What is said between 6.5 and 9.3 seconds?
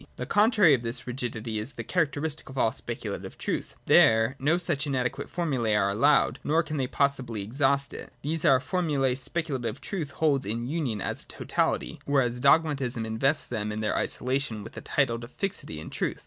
can they possibly exhaust it. These for mulae